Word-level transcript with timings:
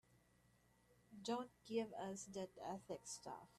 Don't 1.23 1.51
give 1.67 1.93
us 1.93 2.23
that 2.33 2.49
ethics 2.73 3.11
stuff. 3.21 3.47